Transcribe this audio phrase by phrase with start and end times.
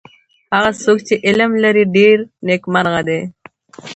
[0.55, 2.17] هغه څوک چی علم لري ډېر
[2.47, 3.19] نیکمرغه دی.